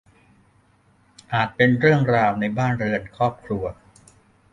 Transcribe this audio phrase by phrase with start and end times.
[1.33, 3.63] อาจเป็นเรื่องราวในบ้านเรือนครอบครัว